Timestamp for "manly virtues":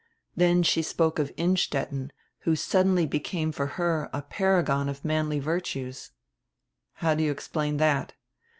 5.05-6.09